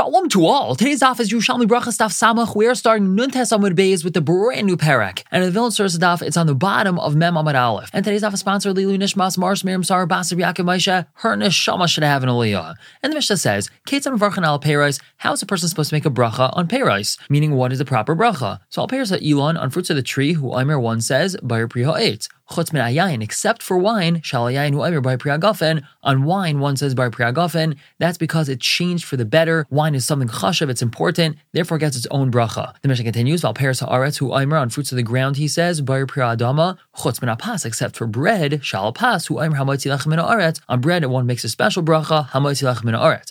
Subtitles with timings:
[0.00, 0.76] Shalom to all.
[0.76, 2.56] Today's daf is Yerushalmi Brachas Daf Samach.
[2.56, 5.24] We are starting Nuntes Amud Beis with the brand new parak.
[5.30, 7.90] And the Vilna Source daf, it's on the bottom of Mem Amud Aleph.
[7.92, 11.06] And today's daf is sponsored Lilu Nishmas Mars Miriam Sar Basar Yaakov Moshe.
[11.12, 12.76] Her neshama should have an aliyah.
[13.02, 15.02] And the Mishnah says, Ketzam Varchan Al Peiros.
[15.18, 17.18] How is a person supposed to make a bracha on Peiros?
[17.28, 18.60] Meaning, what is the proper bracha?
[18.70, 21.68] So Al Peiros at Elon on fruits of the tree, who Aimer one says, Bayer
[21.68, 25.82] Priha Eitz chutz min except for wine, shal ayayin hu'ayir by priagafen.
[26.02, 27.76] On wine, one says by priagafen.
[27.98, 29.66] That's because it changed for the better.
[29.70, 32.74] Wine is something chashav, it's important, therefore gets its own bracha.
[32.82, 36.02] The Mishnah continues, val peres ha'aretz hu'ayir, on fruits of the ground, he says, by
[36.02, 40.60] priadama, chutz min apas, except for bread, shal pas hu'ayir hamoitzi lechem min ha'aretz.
[40.68, 43.30] On bread, one makes a special bracha, hamoitzi lechem min ha'aretz.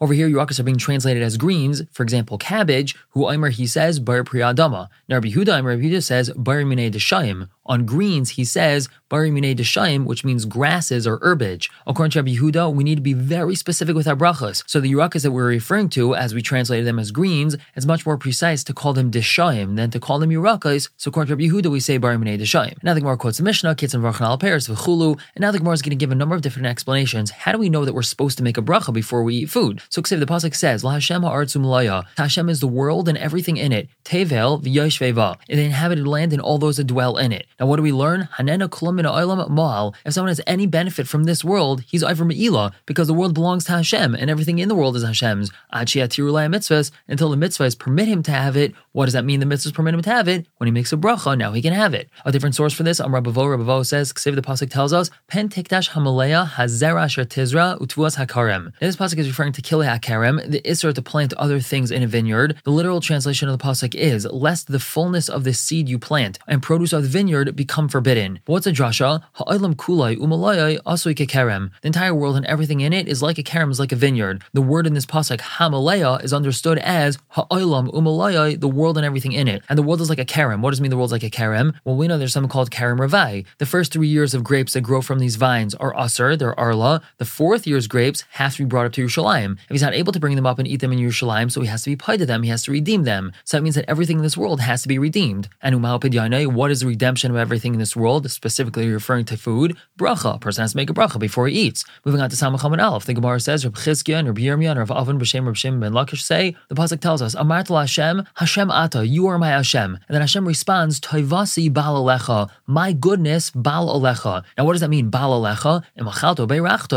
[0.00, 1.82] Over here, yurakas are being translated as greens.
[1.92, 4.88] For example, cabbage, who Aimer he says, bar priyadama.
[5.08, 7.48] Now Rabbi Huda Aimer Rabbi Huda says, bar mine deshayim.
[7.66, 11.70] On greens, he says, bari mine deshayim, which means grasses or herbage.
[11.86, 14.64] According to Rabbi Yehuda, we need to be very specific with our brachas.
[14.66, 18.04] So the yurakas that we're referring to, as we translated them as greens, it's much
[18.04, 20.88] more precise to call them deshayim than to call them yurakas.
[20.96, 22.82] So according to Rabbi Yehuda, we say bari mine deshayim.
[22.82, 25.74] Now the Gemara quotes the Mishnah, Kitzim Varchan al Peres, V'chulu, and now the Gemara
[25.74, 27.30] is going to give a number of different explanations.
[27.30, 29.80] How do we know that we're supposed to make a bracha before we eat food?
[29.90, 32.04] So the pasuk says, La Hashem ha'artzum laya.
[32.16, 33.88] Hashem is the world and everything in it.
[34.04, 37.46] Tevel v'yashveva, the inhabited land and all those that dwell in it.
[37.58, 38.28] Now what do we learn?
[38.38, 39.96] Hanena kulumina oilam mal.
[40.04, 43.64] If someone has any benefit from this world, he's over me'ila, because the world belongs
[43.64, 45.50] to Hashem, and everything in the world is Hashem's.
[45.74, 48.72] mitzvahs, until the mitzvahs permit him to have it.
[48.92, 49.40] What does that mean?
[49.40, 50.46] The mitzvahs permit him to have it.
[50.58, 52.08] When he makes a bracha, now he can have it.
[52.24, 55.90] A different source for this, Amr Rabavo, says, Ksiv the Pasuk tells us, Pen tikdash
[55.90, 58.72] hamalea hazera asher tizra utvuas hakarem.
[58.78, 62.60] This Pasuk is referring to kile the isra to plant other things in a vineyard.
[62.64, 66.38] The literal translation of the Pasuk is, lest the fullness of the seed you plant
[66.46, 68.40] and produce of the vineyard become forbidden.
[68.46, 69.22] What's a drasha?
[69.34, 71.70] Ha'olam kulai umalayai asui kekerem.
[71.82, 74.42] The entire world and everything in it is like a kerem, is like a vineyard.
[74.52, 79.32] The word in this pasuk, hamalaya, is understood as ha'olam umalayai, the world and everything
[79.32, 79.62] in it.
[79.68, 80.60] And the world is like a kerem.
[80.60, 81.74] What does it mean the world's like a kerem?
[81.84, 83.46] Well, we know there's something called kerem ravai.
[83.58, 87.02] The first three years of grapes that grow from these vines are asr, they're arla.
[87.18, 89.58] The fourth year's grapes have to be brought up to Yerushalayim.
[89.70, 91.68] If he's not able to bring them up and eat them in Yerushalayim, so he
[91.68, 93.32] has to be paid to them, he has to redeem them.
[93.44, 95.48] So that means that everything in this world has to be redeemed.
[95.62, 98.28] And what is the redemption of everything in this world?
[98.40, 100.34] specifically referring to food, bracha.
[100.34, 101.84] A person has to make a bracha before he eats.
[102.04, 104.78] Moving on to Samach and Aleph, the Gemara says, Reb Chizkiah and Reb Yirmiyah and
[104.80, 108.70] Reb Avon B'Shem Reb Shem Ben Lakish say, the Pasuk tells us, Amart Hashem, Hashem
[108.70, 109.94] Ata, you are my Hashem.
[109.94, 114.42] And then Hashem responds, Toivasi Bal Alecha, my goodness, Bal Alecha.
[114.58, 115.84] Now what does that mean, Bal Alecha?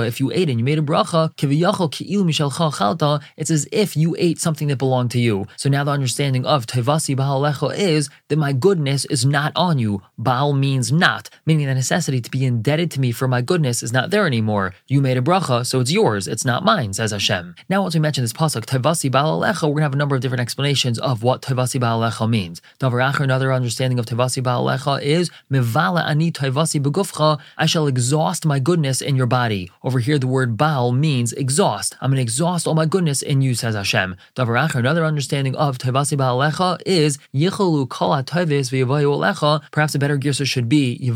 [0.08, 3.98] If you ate and you made a bracha, Kiviyachol Ki'ilu Mishalcha Chalta, it's as if
[3.98, 5.46] you ate something that belonged to you.
[5.58, 9.80] So now the understanding of Toivasi Bal Alecha is that my goodness is not on
[9.80, 10.02] you.
[10.18, 13.92] Baal means not, meaning the necessity to be indebted to me for my goodness is
[13.92, 14.74] not there anymore.
[14.88, 17.56] You made a bracha, so it's yours, it's not mine, says Hashem.
[17.70, 20.22] Now, once we mention this pasuk, Tavasi Ba'alecha, we're going to have a number of
[20.22, 22.62] different explanations of what Tavasi Ba'alecha means.
[22.82, 29.02] Another understanding of Tavasi Ba'alecha is, Mivala ani Tavasi Begufcha, I shall exhaust my goodness
[29.02, 29.72] in your body.
[29.84, 31.96] Over here, the word Baal means exhaust.
[32.02, 34.16] I'm going to exhaust all oh my goodness in you, says Hashem.
[34.36, 40.70] Davar another understanding of Tavasi Ba'alecha is, Yichalu kol ha-tayves Perhaps a better girsa should
[40.70, 41.12] be,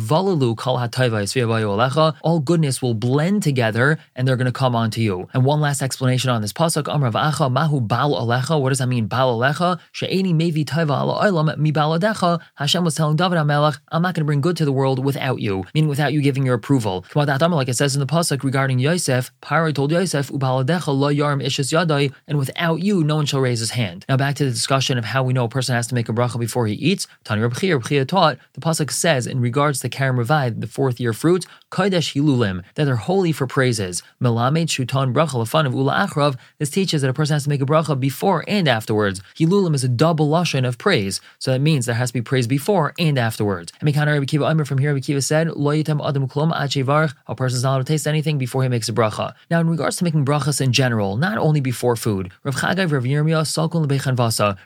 [2.22, 5.28] all goodness will blend together and they're going to come onto you.
[5.34, 8.60] And one last explanation on this pasuk, Amrav Acha, Mahu Bal Alecha.
[8.60, 9.80] What does that mean, Bal Alecha?
[9.92, 12.40] She'eni Mevi Taiva Ala Olam Mi Bal Adecha.
[12.56, 15.40] Hashem was telling David HaMelech, I'm not going to bring good to the world without
[15.40, 17.06] you, meaning without you giving your approval.
[17.16, 22.14] Like it says in the pasuk regarding Yosef, Paro told Yosef, Ubal Adecha Lo Yadai,
[22.28, 24.06] and without you, no one shall raise his hand.
[24.08, 26.14] Now back to the discussion of how we know a person has to make a
[26.14, 27.08] bracha before he eats.
[27.24, 31.46] Tani Rabchir, taught, the pasuk says in regards to Karam Ravai, the fourth year fruit,
[31.72, 34.04] Kodesh Hilulim, that are holy for praises.
[34.22, 37.62] Melamed Shutan Bracha Lafan of Ula Achrav, this teaches that a person has to make
[37.62, 39.22] a bracha before and afterwards.
[39.38, 42.48] Hilulim is a double lashon of praise, so that means there has to be praise
[42.48, 43.74] before and afterwards.
[43.80, 47.14] And Mekana Rabbi Kiva Amr from here, Rabbi Kiva said, Lo yitam adam klum achevarch,
[47.28, 49.34] a person is not allowed to taste anything before he makes a bracha.
[49.50, 53.04] Now, in regards to making brachas in general, not only before food, Rav Chagai, Rav
[53.04, 53.46] Yirmiyah,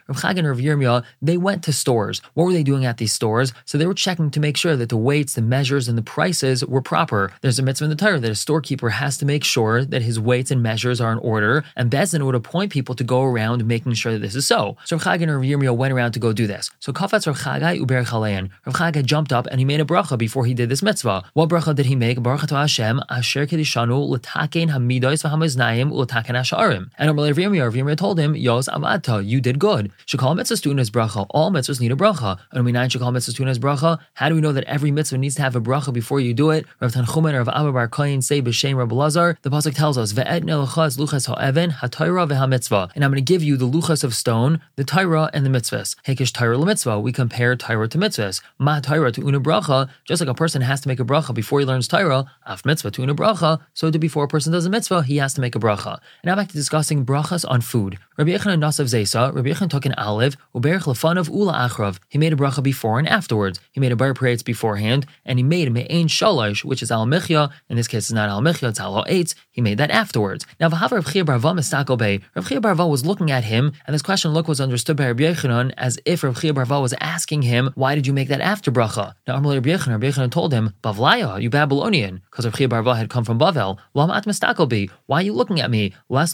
[0.08, 2.20] Rav and Rav Yirmiyah, they went to stores.
[2.34, 3.52] What were they doing at these stores?
[3.64, 6.64] So they were checking to make sure that the weights, the measures, and the prices
[6.64, 7.32] were proper.
[7.42, 10.18] There's a mitzvah in the Torah that a storekeeper has to make sure that his
[10.18, 13.64] weights and measures are in order, and Beis Din would appoint people to go around
[13.66, 14.76] making sure that this is so.
[14.84, 16.70] So Rav Chagai and Rav Yirmiyah went around to go do this.
[16.80, 18.50] So Kafetz Rav Chagai Uber Chalein.
[18.66, 21.24] Rav Chagai jumped up and he made a bracha before he did this mitzvah.
[21.34, 22.18] What bracha did he make?
[22.18, 28.68] Bracha to Hashem, Asher Kedishanu, Latakein Hamidois V'Hamaznayim, Lataken And Amalei Yirmiyah told him, Yos
[28.68, 29.92] Amata, you did good.
[30.06, 31.26] Shekal mitzvahs tunas bracha.
[31.30, 32.38] All mitzvahs need a bracha.
[32.52, 33.98] And we nine shekal mitzvahs tunas bracha.
[34.14, 36.50] How do we know that every mitzvah needs to have a bracha before you do
[36.50, 36.66] it?
[36.80, 39.38] Rav Tanchumen Rav Abba Bar Koyin say b'shem Rav Lazar.
[39.42, 42.92] The pasuk tells us, Ve'et nelachas luchas ha'even ha'tayra ve'ha'mitzvah.
[42.94, 45.96] And I'm going to give you the luchas of stone, the Torah, and the mitzvahs.
[46.06, 47.00] Hekish Torah mitzvah.
[47.00, 48.40] We compare Torah to mitzvahs.
[48.58, 49.88] Ma Torah to una bracha.
[50.04, 52.90] Just like a person has to make a bracha before he learns Torah, af mitzvah
[52.92, 53.60] to una bracha.
[53.74, 55.98] So to before a person does a mitzvah, he has to make a bracha.
[56.24, 57.98] Now back to discussing brachas on food.
[58.16, 61.98] Rabbi Yechon Nasav Zesa, Rabbi Yechon took an olive, uberich lefanav ula achrav.
[62.08, 63.58] He made a bracha before and afterwards.
[63.72, 67.06] He made a bar prates beforehand, and he made a me'ain shalosh, which is al
[67.06, 67.50] michya.
[67.68, 69.34] In this case, it's not al michya, it's al eitz.
[69.50, 70.46] He made that afterwards.
[70.60, 72.20] Now, v'hav Rav Chia Barva mistakel bay.
[72.36, 75.72] Rav Barva was looking at him, and this question look was understood by Rabbi Yechonon
[75.76, 79.14] as if Rav Chia Barva was asking him, why did you make that after bracha?
[79.26, 82.96] Now, Amalei Rabbi Yechonon, Rabbi Yechonon told him, Bavlaya, you Babylonian, because Rav Chia Barva
[82.96, 83.78] had come from Bavel.
[83.94, 84.88] Lam at mistakel bay.
[85.06, 85.92] Why are you looking at me?
[86.12, 86.28] Don't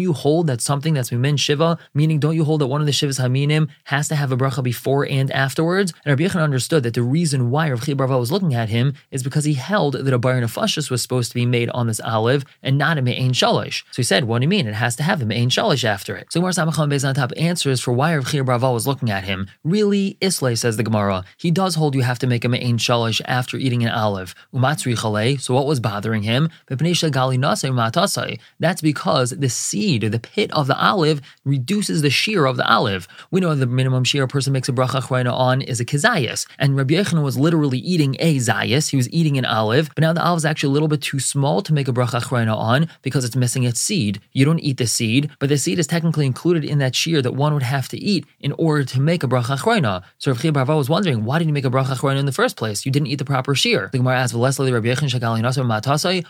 [0.00, 2.92] you hold that something that's min shiva, meaning don't you hold that one of the
[2.92, 5.92] shivas haminim has to have a bracha before and afterwards?
[6.04, 8.94] And Rabbi Yechonon understood that the reason why Rav Chia Barva was looking at him
[9.10, 11.98] is because he held that a bar nefashis was supposed to be made on this
[11.98, 13.82] olive and not a me'ain shalish.
[13.90, 14.68] So he said, what do you mean?
[14.68, 16.32] It has to have a me'ain shalish after it.
[16.32, 19.24] So Gemara Samachon Beis on top answers for why Rav Chia Barva was looking at
[19.24, 19.48] him.
[19.64, 23.20] Really, Islay says the Gemara, he does hold you have to make a me'ain shalish
[23.24, 24.36] after eating an olive.
[24.54, 26.48] Umatzri chale, so what was bothering him?
[28.60, 33.08] That's because the seed, the pit of the olive, reduces the shear of the olive.
[33.30, 36.46] We know the minimum shear a person makes a bracha achrayna on is a kezayis,
[36.58, 38.90] and Rabbi Yechon was literally eating a zayis.
[38.90, 41.20] He was eating an olive, but now the olive is actually a little bit too
[41.20, 44.20] small to make a bracha achrayna on because it's missing its seed.
[44.32, 47.32] You don't eat the seed, but the seed is technically included in that shear that
[47.32, 50.02] one would have to eat in order to make a bracha achrayna.
[50.18, 52.56] So Chia Barva was wondering, why did you make a bracha achrayna in the first
[52.56, 52.84] place?
[52.84, 53.88] You didn't eat the proper shear.
[53.92, 54.94] The Gemara asks, Rabbi.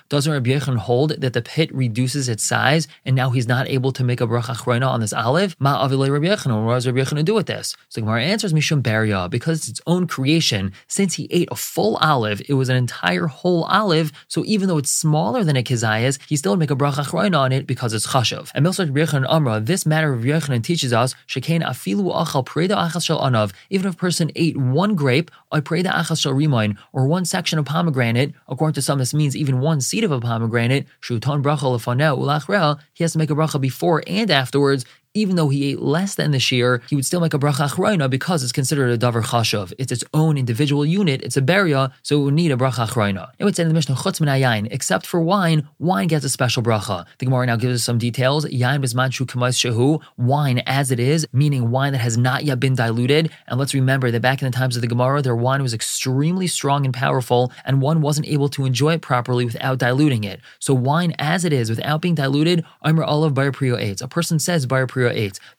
[0.08, 3.92] Doesn't Rabbi Yechon hold that the pit reduces its size and now he's not able
[3.92, 5.56] to make a bracha achrayna on this olive?
[5.58, 6.64] Ma avilei Rabbi Yechon.
[6.64, 7.76] What does Rabbi Yechon do with this?
[7.88, 10.72] So Gemara answers Mishum Beria because it's its own creation.
[10.88, 14.12] Since he ate a full olive, it was an entire whole olive.
[14.28, 17.52] So even though it's smaller than a kizayas, he still make a bracha achrayna on
[17.52, 18.50] it because it's chashav.
[18.54, 23.06] And Rabbi Yechon Amra, this matter of Yechon teaches us shekain afilu achal preda achas
[23.06, 23.52] shel anav.
[23.70, 27.60] Even if a person ate one grape, I preda achas shel rimoin, or one section
[27.60, 31.60] of pomegranate, according to some this means even one seed of a pomegranate, shuton bracha
[31.60, 35.80] lefaneh ulachreha, he has to make a bracha before and afterwards, even though he ate
[35.80, 38.98] less than the shear, he would still make a bracha achrayna because it's considered a
[38.98, 39.72] davar chashav.
[39.78, 41.22] It's its own individual unit.
[41.22, 43.30] It's a beria, so it would need a bracha achrayna.
[43.38, 46.64] It would say in the Mishnah chutz yain, except for wine, wine gets a special
[46.64, 47.06] bracha.
[47.18, 48.44] The Gemara now gives us some details.
[48.46, 52.74] Yain bismanshu kamais shehu, wine as it is, meaning wine that has not yet been
[52.74, 53.30] diluted.
[53.46, 56.48] And let's remember that back in the times of the Gemara, their wine was extremely
[56.48, 60.40] strong and powerful, and one wasn't able to enjoy it properly without diluting it.
[60.58, 63.74] So wine as it is, without being diluted, Amr Olav Bar Priyo.
[64.02, 65.03] A person says Bar Priyo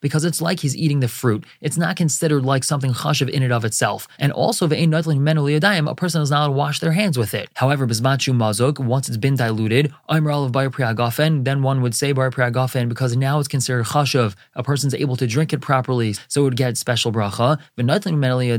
[0.02, 1.46] Because it's like he's eating the fruit.
[1.62, 4.08] It's not considered like something chashiv in and of itself.
[4.20, 7.34] And also, ve'ein notlin menu a person is not allowed to wash their hands with
[7.34, 7.50] it.
[7.56, 13.16] However, bismachu mazuk, once it's been diluted, Bar Priya then one would say Bar because
[13.16, 14.36] now it's considered chashiv.
[14.56, 17.60] A person's able to drink it properly, so it would get special bracha.
[17.78, 18.58] V'notlin menu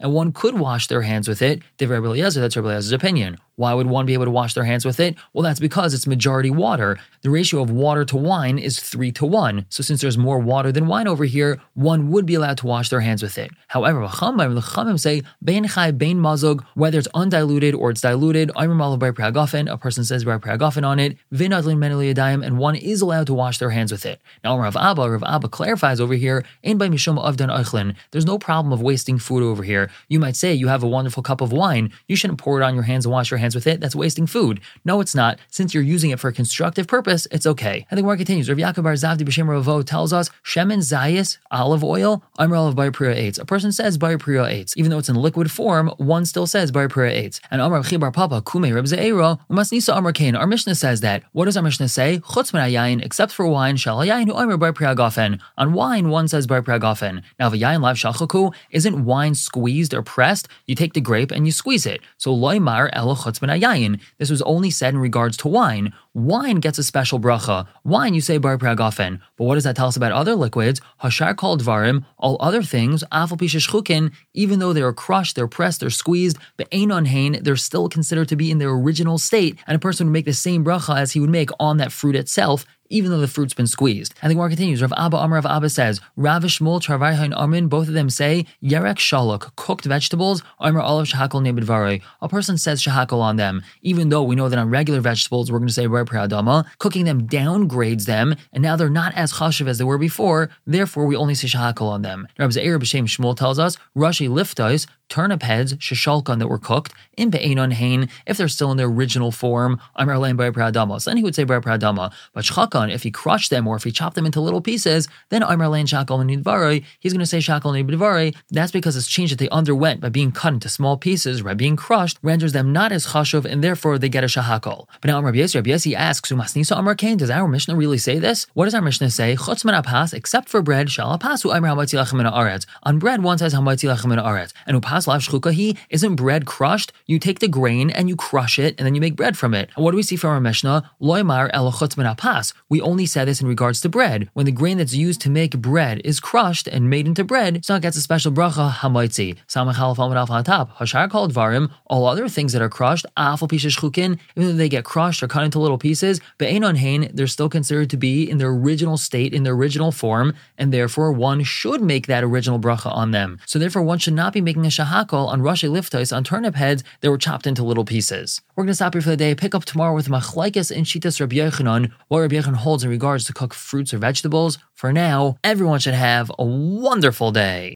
[0.00, 1.62] and one could wash their hands with it.
[1.78, 3.38] That's Rabbi Eliezer's opinion.
[3.58, 5.16] Why would one be able to wash their hands with it?
[5.32, 6.96] Well, that's because it's majority water.
[7.22, 9.66] The ratio of water to wine is 3 to 1.
[9.68, 12.88] So since there's more water than wine over here, one would be allowed to wash
[12.88, 13.50] their hands with it.
[13.66, 19.78] However, the Chachamim say, Bein Chai, Bein Mazog, whether it's undiluted or it's diluted, a
[19.78, 23.70] person says by Pragafen on it, Vinadlin Meneli and one is allowed to wash their
[23.70, 24.20] hands with it.
[24.44, 28.38] Now, Rav Abba, Rav Abba clarifies over here, Ein by Mishum Avdan Eichlin, there's no
[28.38, 29.90] problem of wasting food over here.
[30.06, 32.74] You might say you have a wonderful cup of wine, you shouldn't pour it on
[32.74, 34.60] your hands and wash your hands with it, that's wasting food.
[34.84, 35.38] No, it's not.
[35.48, 37.86] Since you're using it for a constructive purpose, it's okay.
[37.90, 38.48] And the Gemara continues.
[38.48, 42.90] Rav Yaakov Bar Zavdi B'Shem Ravo tells us, Shemen Zayis, olive oil, Amr of Bar
[42.92, 43.38] Priya Eitz.
[43.38, 44.76] A person says Bar Priya Eitz.
[44.76, 47.40] Even though it's in liquid form, one still says Bar Priya Eitz.
[47.50, 50.34] And Amr Chibar Papa, Kume Reb Ze'ero, Umasnisa Amr Kain.
[50.36, 51.22] Our Mishnah says that.
[51.32, 52.18] What does our Mishnah say?
[52.18, 55.40] Chutz Yain, except for wine, Shal Amr Bar Priya Gofen.
[55.56, 57.22] On wine, one says Bar Priya Gofen.
[57.38, 60.48] Now, Yain Lav Shachaku, isn't wine squeezed or pressed?
[60.66, 62.00] You take the grape and you squeeze it.
[62.16, 64.00] So Loimar Elo Chutz Yain.
[64.18, 65.92] This was only said in regards to wine.
[66.14, 67.66] Wine gets a special bracha.
[67.84, 69.20] Wine, you say bar pragafen.
[69.36, 70.80] But what does that tell us about other liquids?
[71.02, 75.80] Hashar called varim, all other things, afal pishash even though they are crushed, they're pressed,
[75.80, 79.58] they're squeezed, but ein on hain, they're still considered to be in their original state,
[79.66, 82.16] and a person would make the same bracha as he would make on that fruit
[82.16, 84.14] itself even though the fruit's been squeezed.
[84.22, 87.88] And the Gemara continues, Rav Abba Amar Rav Abba says, Rav Shmuel Travaihain Armin, both
[87.88, 92.02] of them say, Yerek Shalok, cooked vegetables, Amar Olav Shahakol Nebidvaroi.
[92.20, 95.58] A person says Shahakol on them, even though we know that on regular vegetables, we're
[95.58, 99.68] going to say Rer Adama, cooking them downgrades them, and now they're not as chashiv
[99.68, 102.26] as they were before, therefore we only say Shahakol on them.
[102.38, 107.30] Rabbi Zair B'Shem Shmuel tells us, Rashi liftais, turnip heads, shashalkan that were cooked, in
[107.30, 111.00] be'enon hain, if they're still in their original form, Amar Lein Bar Pradama.
[111.00, 112.12] So then he would say Bar Pradama.
[112.32, 112.44] But
[112.78, 115.68] shchakan, if he crushed them or if he chopped them into little pieces, then Amar
[115.68, 118.34] Lein Shakal and Nidvari, he's going to say Shakal Nidvari.
[118.50, 121.76] That's because it's change that they underwent by being cut into small pieces, by being
[121.76, 124.86] crushed, renders them not as chashuv, and therefore they get a shahakol.
[125.00, 128.18] But now Rabbi Yesi, Rabbi Yesi asks, Umasnisa Amar Kain, does our Mishnah really say
[128.18, 128.46] this?
[128.54, 129.36] What does our Mishnah say?
[129.36, 132.66] Chutzman apas, except for bread, shal apasu Amar Hamatzi Lachem Aretz.
[132.82, 134.52] On bread, one says Hamatzi Lachem Aretz.
[134.66, 136.92] And upas lav shchukahi, isn't bread crushed?
[137.06, 139.70] You take the grain and you crush it, and then you make bread from it.
[139.76, 140.90] And what do we see from our Mishnah?
[141.00, 142.52] Loimar el chutzman apas.
[142.70, 144.28] We only said this in regards to bread.
[144.34, 147.82] When the grain that's used to make bread is crushed and made into bread, it
[147.82, 149.36] gets a special bracha hamaitzi.
[149.48, 150.76] Samachal on top.
[150.76, 151.70] Hashar called varim.
[151.86, 155.28] All other things that are crushed, afal pishish chukin, even though they get crushed or
[155.28, 158.98] cut into little pieces, but on hain, they're still considered to be in their original
[158.98, 163.38] state, in their original form, and therefore one should make that original bracha on them.
[163.46, 166.84] So therefore, one should not be making a shahakol on Rashi liftais on turnip heads
[167.00, 168.42] that were chopped into little pieces.
[168.56, 169.34] We're going to stop here for the day.
[169.34, 173.24] Pick up tomorrow with machlaikas and shitas Rabbi Yochanan, what Rabbi Yochanan holds in regards
[173.24, 174.58] to cook fruits or vegetables.
[174.74, 177.66] For now, everyone should have a wonderful day.